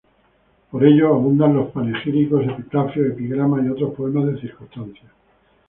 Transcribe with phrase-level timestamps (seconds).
[0.71, 5.11] Por ello abundan los panegíricos, epitafios, epigramas y otros poemas de circunstancias.